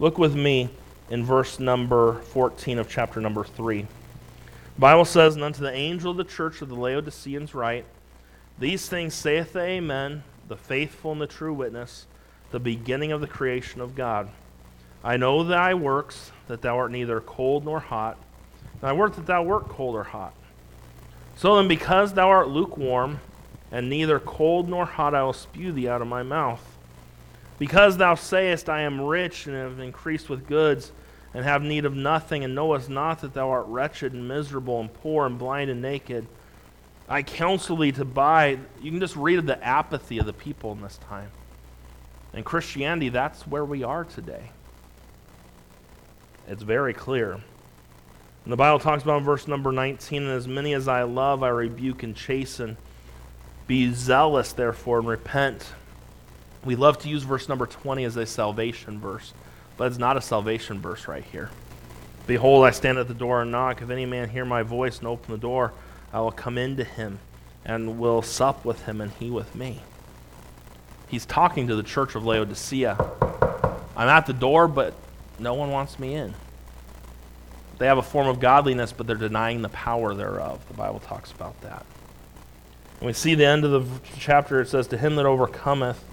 [0.00, 0.70] Look with me
[1.10, 3.84] in verse number 14 of chapter number 3.
[4.78, 7.84] The Bible says, And unto the angel of the church of the Laodiceans write,
[8.60, 12.06] These things saith the Amen, the faithful and the true witness,
[12.52, 14.28] the beginning of the creation of God.
[15.02, 18.18] I know thy works, that thou art neither cold nor hot.
[18.80, 20.32] I work that thou wert cold or hot.
[21.34, 23.18] So then, because thou art lukewarm,
[23.72, 26.62] and neither cold nor hot, I will spew thee out of my mouth.
[27.58, 30.92] Because thou sayest, I am rich and have increased with goods,
[31.34, 34.92] and have need of nothing, and knowest not that thou art wretched and miserable, and
[34.92, 36.26] poor, and blind, and naked.
[37.08, 38.58] I counsel thee to buy.
[38.82, 41.30] You can just read the apathy of the people in this time.
[42.34, 44.50] In Christianity, that's where we are today.
[46.46, 47.32] It's very clear.
[47.32, 51.42] And the Bible talks about in verse number 19, and as many as I love,
[51.42, 52.78] I rebuke and chasten.
[53.66, 55.66] Be zealous, therefore, and repent.
[56.64, 59.34] We love to use verse number 20 as a salvation verse,
[59.78, 61.48] but it's not a salvation verse right here.
[62.26, 63.80] Behold, I stand at the door and knock.
[63.80, 65.72] If any man hear my voice and open the door,
[66.12, 67.20] I will come into him
[67.64, 69.80] and will sup with him and he with me.
[71.08, 72.98] He's talking to the church of Laodicea.
[73.96, 74.92] I'm at the door, but
[75.38, 76.34] no one wants me in.
[77.78, 80.66] They have a form of godliness, but they're denying the power thereof.
[80.68, 81.86] The Bible talks about that.
[82.98, 86.04] And we see the end of the chapter, it says, To him that overcometh,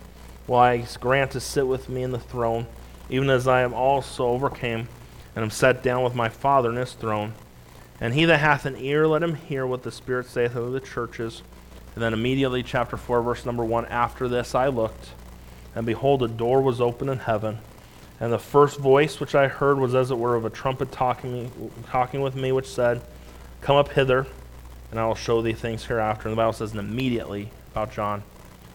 [0.48, 2.68] will I grant to sit with me in the throne,
[3.10, 4.88] even as I am also overcame,
[5.36, 7.34] and am set down with my Father in his throne.
[8.00, 10.80] And he that hath an ear, let him hear what the Spirit saith unto the
[10.80, 11.42] churches.
[11.94, 15.12] And then immediately, chapter 4, verse number 1 After this I looked,
[15.74, 17.60] and behold, a door was open in heaven.
[18.20, 21.34] And the first voice which I heard was as it were of a trumpet talking,
[21.34, 21.50] me,
[21.88, 23.02] talking with me, which said,
[23.62, 24.26] Come up hither,
[24.92, 26.30] and I will show thee things hereafter.
[26.30, 28.24] And the Bible says, and immediately, about John,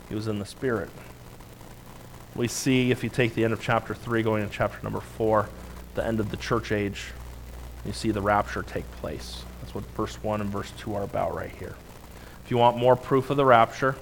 [0.08, 0.90] he was in the Spirit.
[2.34, 5.48] We see, if you take the end of chapter 3, going into chapter number 4,
[5.94, 7.06] the end of the church age,
[7.84, 9.42] you see the rapture take place.
[9.60, 11.74] That's what verse 1 and verse 2 are about right here.
[12.44, 13.96] If you want more proof of the rapture,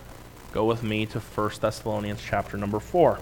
[0.53, 3.19] go with me to 1 Thessalonians chapter number 4.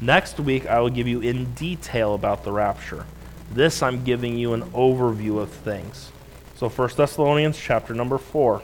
[0.00, 3.04] Next week, I will give you in detail about the rapture.
[3.50, 6.12] This, I'm giving you an overview of things.
[6.56, 8.62] So 1 Thessalonians chapter number 4.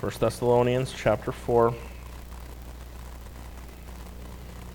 [0.00, 1.74] 1 Thessalonians chapter 4.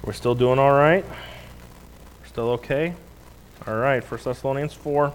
[0.08, 1.04] We're still doing all right?
[1.04, 2.94] We're still okay?
[3.68, 5.14] All right, 1 Thessalonians 4.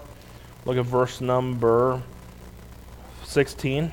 [0.66, 2.02] Look at verse number
[3.24, 3.90] 16.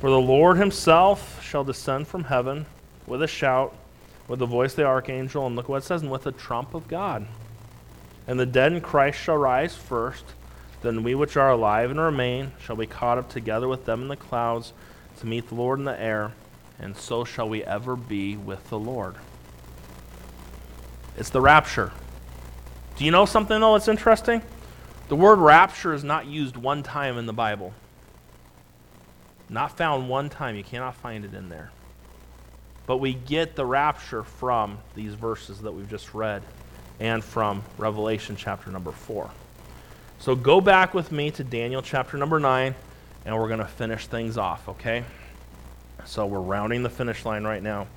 [0.00, 2.66] For the Lord himself shall descend from heaven
[3.06, 3.72] with a shout
[4.26, 6.74] with the voice of the archangel, and look what it says, and with the trump
[6.74, 7.28] of God.
[8.26, 10.24] And the dead in Christ shall rise first.
[10.82, 14.08] Then we which are alive and remain shall be caught up together with them in
[14.08, 14.72] the clouds
[15.20, 16.32] to meet the Lord in the air,
[16.80, 19.14] and so shall we ever be with the Lord.
[21.18, 21.90] It's the rapture.
[22.96, 24.40] Do you know something, though, that's interesting?
[25.08, 27.74] The word rapture is not used one time in the Bible.
[29.48, 30.54] Not found one time.
[30.54, 31.72] You cannot find it in there.
[32.86, 36.42] But we get the rapture from these verses that we've just read
[37.00, 39.28] and from Revelation chapter number 4.
[40.20, 42.74] So go back with me to Daniel chapter number 9,
[43.24, 45.04] and we're going to finish things off, okay?
[46.04, 47.88] So we're rounding the finish line right now.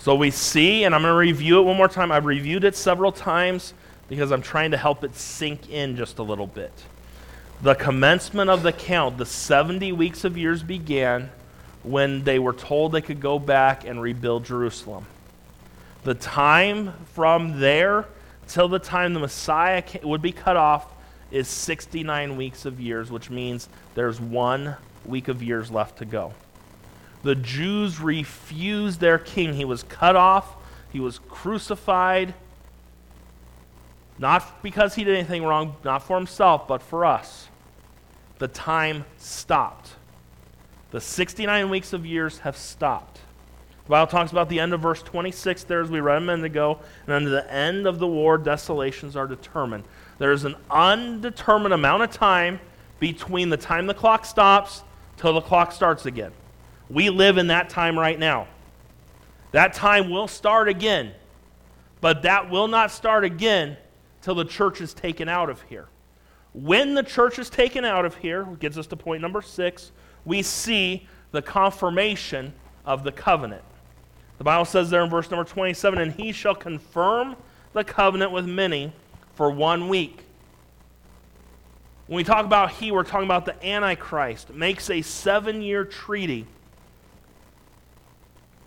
[0.00, 2.10] So we see, and I'm going to review it one more time.
[2.10, 3.74] I've reviewed it several times
[4.08, 6.72] because I'm trying to help it sink in just a little bit.
[7.60, 11.28] The commencement of the count, the 70 weeks of years began
[11.82, 15.04] when they were told they could go back and rebuild Jerusalem.
[16.04, 18.06] The time from there
[18.48, 20.86] till the time the Messiah would be cut off
[21.30, 26.32] is 69 weeks of years, which means there's one week of years left to go.
[27.22, 29.54] The Jews refused their king.
[29.54, 30.56] He was cut off,
[30.90, 32.34] he was crucified,
[34.18, 37.48] not because he did anything wrong, not for himself, but for us.
[38.38, 39.92] The time stopped.
[40.90, 43.20] The 69 weeks of years have stopped.
[43.84, 46.44] The Bible talks about the end of verse 26 there, as we read a minute
[46.44, 46.80] ago.
[47.06, 49.84] And under the end of the war, desolations are determined.
[50.18, 52.60] There is an undetermined amount of time
[52.98, 54.82] between the time the clock stops
[55.16, 56.32] till the clock starts again.
[56.90, 58.48] We live in that time right now.
[59.52, 61.12] That time will start again,
[62.00, 63.76] but that will not start again
[64.22, 65.86] till the church is taken out of here.
[66.52, 69.92] When the church is taken out of here, gets us to point number six,
[70.24, 72.52] we see the confirmation
[72.84, 73.62] of the covenant.
[74.38, 77.36] The Bible says there in verse number 27 And he shall confirm
[77.72, 78.92] the covenant with many
[79.34, 80.24] for one week.
[82.06, 86.46] When we talk about he, we're talking about the Antichrist, makes a seven year treaty.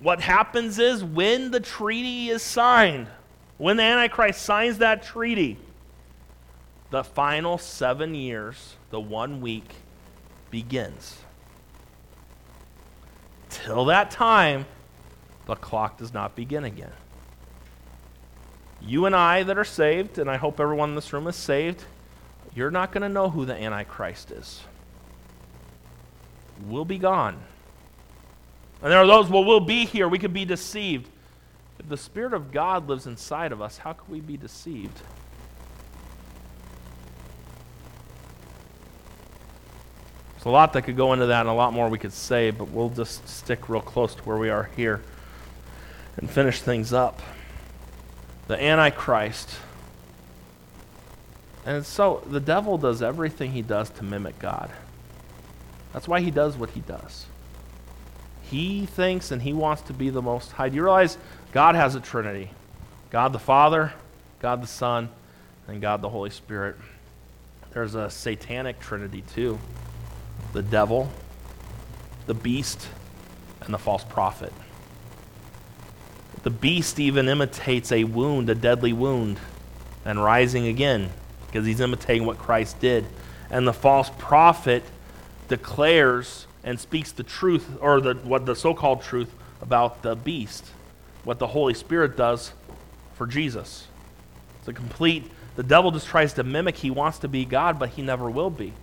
[0.03, 3.07] What happens is when the treaty is signed,
[3.57, 5.57] when the Antichrist signs that treaty,
[6.89, 9.75] the final seven years, the one week,
[10.51, 11.19] begins.
[13.49, 14.65] Till that time,
[15.45, 16.91] the clock does not begin again.
[18.81, 21.85] You and I that are saved, and I hope everyone in this room is saved,
[22.53, 24.63] you're not going to know who the Antichrist is.
[26.67, 27.41] We'll be gone.
[28.83, 30.09] And there are those, well, we'll be here.
[30.09, 31.09] We could be deceived.
[31.79, 34.99] If the Spirit of God lives inside of us, how could we be deceived?
[40.33, 42.51] There's a lot that could go into that and a lot more we could say,
[42.51, 45.01] but we'll just stick real close to where we are here
[46.17, 47.21] and finish things up.
[48.47, 49.49] The Antichrist.
[51.65, 54.69] And so the devil does everything he does to mimic God.
[55.93, 57.27] That's why he does what he does.
[58.53, 60.69] He thinks and he wants to be the most high.
[60.69, 61.17] Do you realize
[61.53, 62.51] God has a Trinity?
[63.09, 63.93] God the Father,
[64.39, 65.09] God the Son,
[65.67, 66.75] and God the Holy Spirit.
[67.71, 69.57] There's a satanic Trinity too
[70.53, 71.09] the devil,
[72.27, 72.87] the beast,
[73.61, 74.53] and the false prophet.
[76.43, 79.39] The beast even imitates a wound, a deadly wound,
[80.05, 81.09] and rising again
[81.47, 83.07] because he's imitating what Christ did.
[83.49, 84.83] And the false prophet
[85.47, 90.65] declares and speaks the truth, or the, what the so called truth about the beast.
[91.23, 92.51] what the Holy Spirit does
[93.13, 93.87] for Jesus.
[94.59, 96.77] It's a complete, the devil just tries to mimic.
[96.77, 98.73] He wants to be God, but he never will be.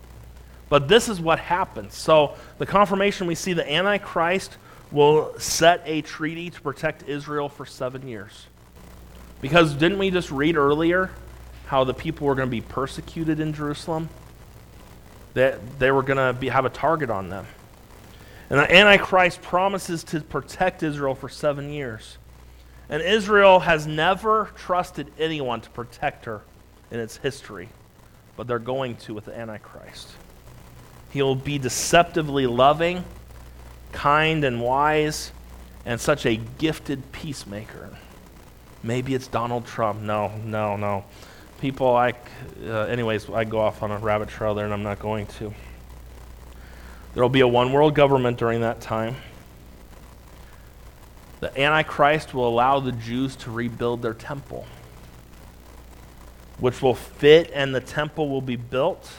[0.69, 1.95] But this is what happens.
[1.95, 4.57] So, the confirmation we see the Antichrist
[4.93, 8.47] will set a treaty to protect Israel for seven years.
[9.41, 11.11] Because didn't we just read earlier
[11.67, 14.09] how the people were going to be persecuted in Jerusalem?
[15.35, 17.47] That they were going to have a target on them.
[18.51, 22.19] And the Antichrist promises to protect Israel for seven years.
[22.89, 26.43] And Israel has never trusted anyone to protect her
[26.91, 27.69] in its history,
[28.37, 30.09] but they're going to with the Antichrist.
[31.11, 33.05] He'll be deceptively loving,
[33.93, 35.31] kind, and wise,
[35.87, 37.91] and such a gifted peacemaker.
[38.83, 40.01] Maybe it's Donald Trump.
[40.01, 41.05] No, no, no.
[41.61, 42.29] People, like,
[42.67, 45.55] uh, anyways, I go off on a rabbit trail there, and I'm not going to.
[47.15, 49.17] There will be a one world government during that time.
[51.41, 54.67] The Antichrist will allow the Jews to rebuild their temple,
[56.59, 59.11] which will fit, and the temple will be built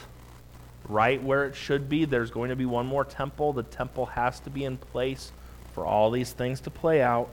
[0.88, 2.04] right where it should be.
[2.04, 3.52] There's going to be one more temple.
[3.52, 5.32] The temple has to be in place
[5.74, 7.28] for all these things to play out.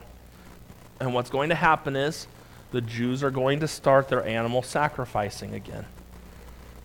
[0.99, 2.28] And what's going to happen is
[2.72, 5.86] the Jews are going to start their animal sacrificing again.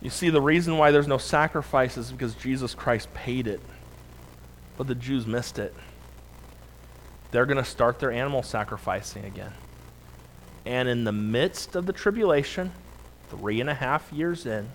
[0.05, 3.59] You see, the reason why there's no sacrifice is because Jesus Christ paid it.
[4.77, 5.73] But the Jews missed it.
[7.31, 9.53] They're going to start their animal sacrificing again.
[10.63, 12.71] And in the midst of the tribulation,
[13.31, 14.69] three and a half years in,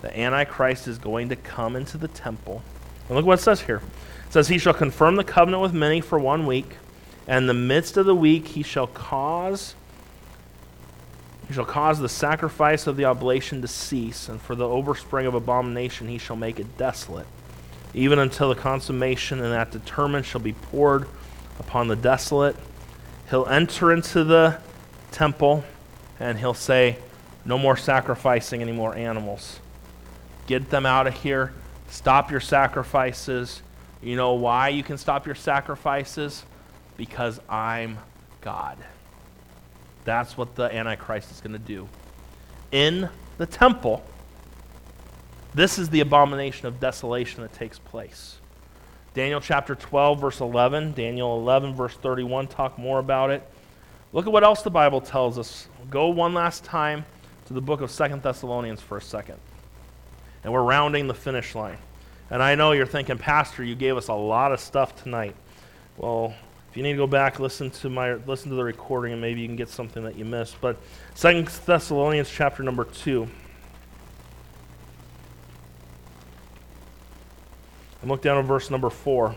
[0.00, 2.62] the Antichrist is going to come into the temple.
[3.08, 3.82] And look what it says here.
[4.26, 6.76] It says, He shall confirm the covenant with many for one week,
[7.26, 9.74] and in the midst of the week he shall cause
[11.46, 15.34] he shall cause the sacrifice of the oblation to cease, and for the overspring of
[15.34, 17.26] abomination he shall make it desolate,
[17.94, 21.06] even until the consummation, and that determined shall be poured
[21.60, 22.56] upon the desolate.
[23.30, 24.58] He'll enter into the
[25.12, 25.64] temple,
[26.18, 26.98] and he'll say,
[27.44, 29.60] No more sacrificing any more animals.
[30.46, 31.52] Get them out of here.
[31.88, 33.62] Stop your sacrifices.
[34.02, 36.44] You know why you can stop your sacrifices?
[36.96, 37.98] Because I'm
[38.40, 38.78] God.
[40.06, 41.86] That's what the Antichrist is going to do.
[42.72, 44.02] In the temple,
[45.54, 48.38] this is the abomination of desolation that takes place.
[49.12, 53.46] Daniel chapter 12, verse 11, Daniel 11, verse 31 talk more about it.
[54.14, 55.68] Look at what else the Bible tells us.
[55.90, 57.04] Go one last time
[57.44, 59.38] to the book of Second Thessalonians for a second
[60.46, 61.76] and we're rounding the finish line.
[62.30, 65.34] And I know you're thinking, Pastor, you gave us a lot of stuff tonight.
[65.96, 66.36] Well,
[66.76, 69.48] you need to go back, listen to my listen to the recording, and maybe you
[69.48, 70.60] can get something that you missed.
[70.60, 70.76] But
[71.14, 73.28] Second Thessalonians chapter number two.
[78.02, 79.34] And look down at verse number four.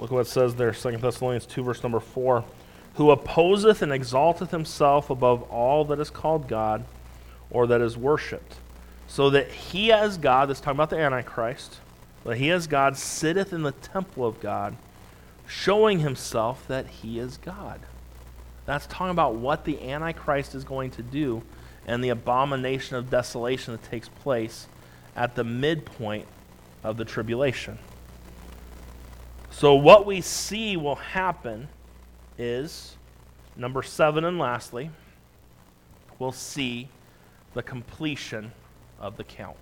[0.00, 2.44] Look what it says there, Second Thessalonians 2, verse number 4.
[2.94, 6.84] Who opposeth and exalteth himself above all that is called God
[7.50, 8.56] or that is worshipped.
[9.06, 11.78] So that he as God, this talking about the Antichrist,
[12.24, 14.76] that he as God sitteth in the temple of God,
[15.46, 17.80] showing himself that he is God.
[18.64, 21.42] That's talking about what the Antichrist is going to do
[21.86, 24.68] and the abomination of desolation that takes place
[25.16, 26.26] at the midpoint
[26.84, 27.78] of the tribulation.
[29.50, 31.68] So, what we see will happen
[32.38, 32.96] is
[33.56, 34.90] number seven, and lastly,
[36.18, 36.88] we'll see
[37.54, 38.52] the completion
[38.98, 39.56] of the count.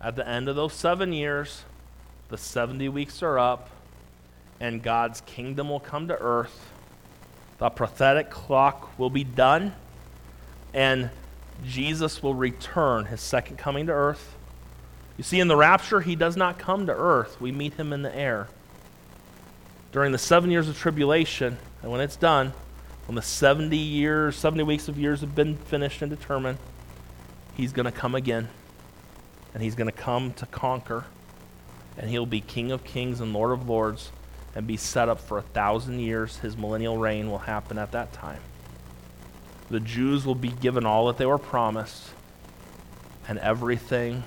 [0.00, 1.64] At the end of those seven years,
[2.28, 3.70] the 70 weeks are up,
[4.60, 6.70] and God's kingdom will come to earth.
[7.58, 9.74] The prophetic clock will be done,
[10.74, 11.10] and
[11.64, 14.34] Jesus will return, his second coming to earth.
[15.16, 17.40] You see, in the rapture, he does not come to earth.
[17.40, 18.48] We meet him in the air.
[19.92, 22.52] During the seven years of tribulation, and when it's done,
[23.06, 26.58] when the 70 years, 70 weeks of years have been finished and determined,
[27.54, 28.48] he's going to come again.
[29.56, 31.06] And he's going to come to conquer.
[31.96, 34.12] And he'll be King of kings and Lord of lords
[34.54, 36.36] and be set up for a thousand years.
[36.36, 38.40] His millennial reign will happen at that time.
[39.70, 42.02] The Jews will be given all that they were promised,
[43.26, 44.24] and everything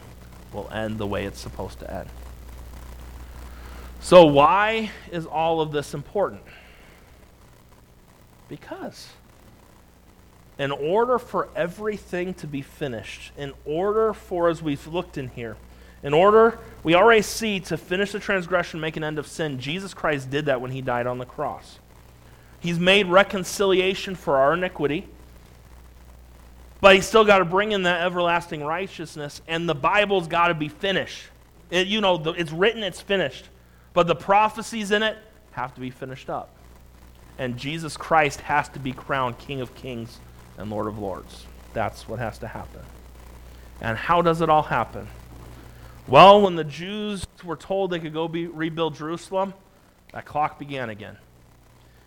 [0.52, 2.10] will end the way it's supposed to end.
[4.02, 6.42] So, why is all of this important?
[8.48, 9.10] Because
[10.60, 15.56] in order for everything to be finished, in order for, as we've looked in here,
[16.04, 19.94] in order, we already see to finish the transgression, make an end of sin, Jesus
[19.94, 21.80] Christ did that when he died on the cross.
[22.60, 25.08] He's made reconciliation for our iniquity,
[26.82, 30.54] but he's still got to bring in that everlasting righteousness, and the Bible's got to
[30.54, 31.24] be finished.
[31.70, 33.46] It, you know, the, it's written, it's finished.
[33.94, 35.18] But the prophecies in it,
[35.52, 36.54] have to be finished up.
[37.38, 40.20] And Jesus Christ has to be crowned King of Kings
[40.60, 41.46] and Lord of Lords.
[41.74, 42.82] That's what has to happen.
[43.82, 45.08] And how does it all happen?
[46.08, 49.54] Well, when the Jews were told they could go be, rebuild Jerusalem,
[50.14, 51.18] that clock began again.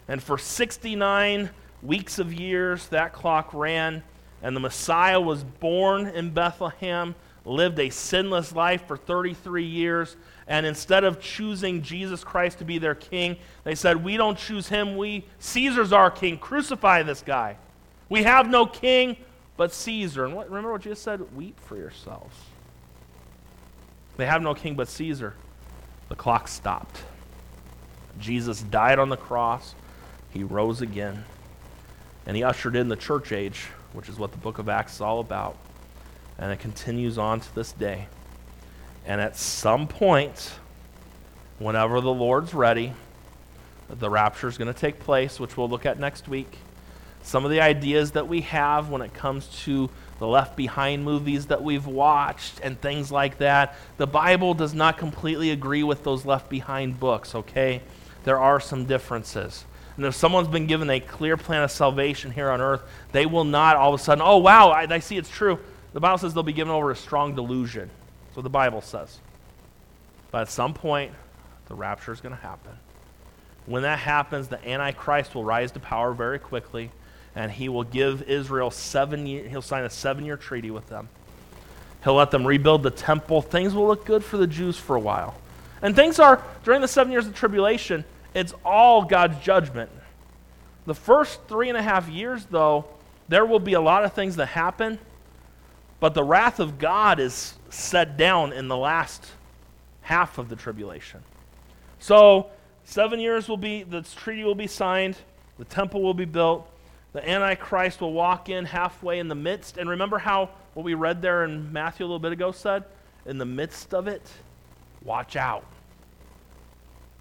[0.07, 1.51] And for 69
[1.83, 4.03] weeks of years, that clock ran,
[4.43, 10.67] and the Messiah was born in Bethlehem, lived a sinless life for 33 years, and
[10.67, 14.97] instead of choosing Jesus Christ to be their king, they said, We don't choose him,
[14.97, 16.39] we Caesar's our king.
[16.39, 17.57] Crucify this guy.
[18.13, 19.17] We have no king
[19.57, 20.27] but Caesar.
[20.27, 21.35] And what, remember what Jesus said?
[21.35, 22.37] Weep for yourselves.
[24.19, 25.33] They have no king but Caesar.
[26.11, 27.05] The clock stopped.
[28.21, 29.75] Jesus died on the cross.
[30.29, 31.25] He rose again.
[32.27, 33.61] And he ushered in the church age,
[33.95, 35.57] which is what the book of Acts is all about.
[36.37, 38.09] And it continues on to this day.
[39.07, 40.53] And at some point,
[41.59, 42.93] whenever the Lord's ready,
[43.89, 46.59] the rapture is going to take place, which we'll look at next week.
[47.23, 51.47] Some of the ideas that we have when it comes to the Left Behind movies
[51.47, 56.25] that we've watched and things like that, the Bible does not completely agree with those
[56.25, 57.81] Left Behind books, okay?
[58.25, 59.65] There are some differences.
[59.97, 63.45] And if someone's been given a clear plan of salvation here on earth, they will
[63.45, 65.59] not all of a sudden, oh, wow, I, I see it's true.
[65.93, 67.91] The Bible says they'll be given over a strong delusion.
[68.27, 69.19] That's what the Bible says.
[70.31, 71.13] But at some point,
[71.69, 72.73] the rapture is going to happen.
[73.67, 76.91] When that happens, the Antichrist will rise to power very quickly,
[77.35, 81.09] and he will give Israel seven years, he'll sign a seven year treaty with them.
[82.05, 83.43] He'll let them rebuild the temple.
[83.43, 85.35] Things will look good for the Jews for a while.
[85.81, 88.05] And things are, during the seven years of tribulation,
[88.35, 89.91] it's all God's judgment.
[90.87, 92.87] The first three and a half years, though,
[93.29, 94.99] there will be a lot of things that happen,
[96.01, 99.25] but the wrath of God is set down in the last
[100.03, 101.21] half of the tribulation.
[102.01, 102.51] So,
[102.85, 105.17] seven years will be, the treaty will be signed,
[105.59, 106.69] the temple will be built,
[107.13, 109.77] the Antichrist will walk in halfway in the midst.
[109.77, 112.85] And remember how what we read there in Matthew a little bit ago said?
[113.27, 114.23] In the midst of it,
[115.05, 115.65] watch out.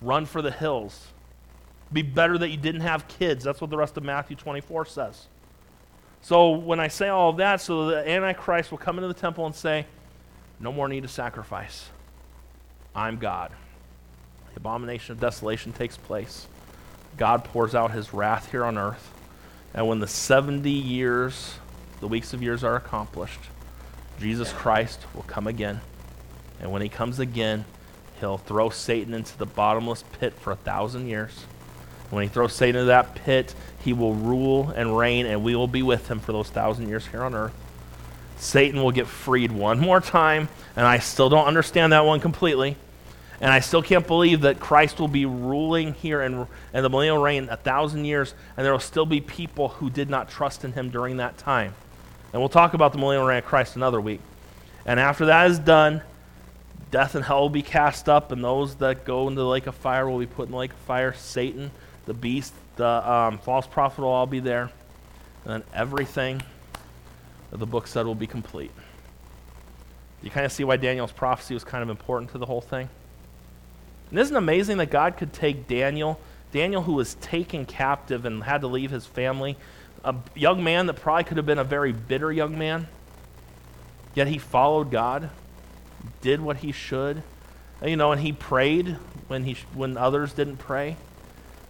[0.01, 1.07] Run for the hills.
[1.93, 3.43] Be better that you didn't have kids.
[3.43, 5.27] That's what the rest of Matthew 24 says.
[6.21, 9.45] So when I say all of that, so the Antichrist will come into the temple
[9.45, 9.85] and say,
[10.59, 11.89] No more need to sacrifice.
[12.95, 13.51] I'm God.
[14.53, 16.47] The abomination of desolation takes place.
[17.17, 19.11] God pours out his wrath here on earth.
[19.73, 21.55] And when the 70 years,
[21.99, 23.39] the weeks of years are accomplished,
[24.19, 25.81] Jesus Christ will come again.
[26.59, 27.65] And when he comes again,
[28.21, 31.31] He'll throw Satan into the bottomless pit for a thousand years.
[32.11, 35.67] When he throws Satan into that pit, he will rule and reign, and we will
[35.67, 37.53] be with him for those thousand years here on earth.
[38.37, 42.77] Satan will get freed one more time, and I still don't understand that one completely.
[43.41, 47.17] And I still can't believe that Christ will be ruling here in, and the millennial
[47.17, 50.71] reign a thousand years, and there will still be people who did not trust in
[50.73, 51.73] him during that time.
[52.31, 54.21] And we'll talk about the millennial reign of Christ another week.
[54.85, 56.01] And after that is done,
[56.91, 59.75] Death and hell will be cast up, and those that go into the lake of
[59.75, 61.13] fire will be put in the lake of fire.
[61.13, 61.71] Satan,
[62.05, 64.69] the beast, the um, false prophet will all be there.
[65.45, 66.41] And then everything
[67.49, 68.71] that the book said will be complete.
[70.21, 72.89] You kind of see why Daniel's prophecy was kind of important to the whole thing.
[74.11, 76.19] And isn't it amazing that God could take Daniel,
[76.51, 79.57] Daniel who was taken captive and had to leave his family,
[80.03, 82.87] a young man that probably could have been a very bitter young man,
[84.13, 85.29] yet he followed God
[86.21, 87.23] did what he should.
[87.83, 88.97] You know, and he prayed
[89.27, 90.97] when, he, when others didn't pray.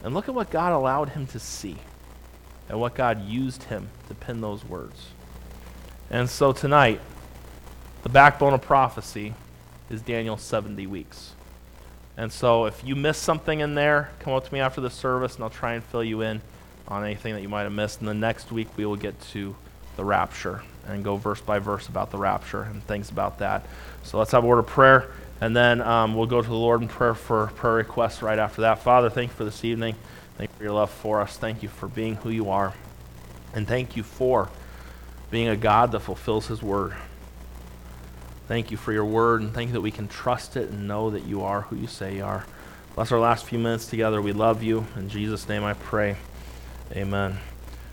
[0.03, 1.77] And look at what God allowed him to see
[2.67, 5.09] and what God used him to pen those words.
[6.09, 6.99] And so tonight,
[8.03, 9.35] the backbone of prophecy
[9.89, 11.33] is Daniel's 70 weeks.
[12.17, 15.35] And so if you missed something in there, come up to me after the service
[15.35, 16.41] and I'll try and fill you in
[16.87, 17.99] on anything that you might have missed.
[17.99, 19.55] And the next week we will get to
[19.95, 23.65] the rapture and go verse by verse about the rapture and things about that.
[24.03, 26.81] So let's have a word of prayer, and then um, we'll go to the Lord
[26.81, 28.79] in prayer for prayer requests right after that.
[28.79, 29.95] Father, thank you for this evening.
[30.37, 31.37] Thank you for your love for us.
[31.37, 32.73] Thank you for being who you are.
[33.53, 34.49] And thank you for
[35.29, 36.95] being a God that fulfills his word.
[38.51, 41.11] Thank you for your word, and thank you that we can trust it and know
[41.11, 42.45] that you are who you say you are.
[42.95, 44.21] Bless our last few minutes together.
[44.21, 44.85] We love you.
[44.97, 46.17] In Jesus' name I pray.
[46.91, 47.37] Amen.